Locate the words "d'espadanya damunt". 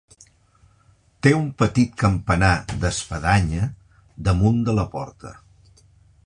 2.85-4.59